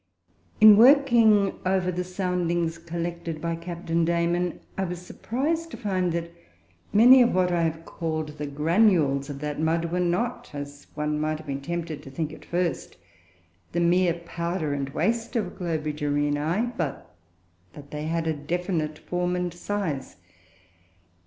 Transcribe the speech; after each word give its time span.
In 0.59 0.77
working 0.77 1.59
over 1.63 1.91
the 1.91 2.03
soundings 2.03 2.79
collected 2.79 3.39
by 3.39 3.55
Captain 3.55 4.03
Dayman, 4.03 4.59
I 4.75 4.83
was 4.85 4.99
surprised 4.99 5.69
to 5.69 5.77
find 5.77 6.11
that 6.13 6.31
many 6.91 7.21
of 7.21 7.35
what 7.35 7.51
I 7.51 7.61
have 7.61 7.85
called 7.85 8.39
the 8.39 8.47
"granules" 8.47 9.29
of 9.29 9.41
that 9.41 9.59
mud 9.59 9.91
were 9.91 9.99
not, 9.99 10.55
as 10.55 10.87
one 10.95 11.19
might 11.21 11.37
have 11.37 11.45
been 11.45 11.61
tempted 11.61 12.01
to 12.01 12.09
think 12.09 12.33
at 12.33 12.45
first, 12.45 12.97
the 13.73 13.79
more 13.79 14.13
powder 14.13 14.73
and 14.73 14.89
waste 14.89 15.35
of 15.35 15.55
Globigerinoe, 15.55 16.75
but 16.77 17.15
that 17.73 17.91
they 17.91 18.05
had 18.07 18.25
a 18.25 18.33
definite 18.33 18.97
form 18.97 19.35
and 19.35 19.53
size. 19.53 20.15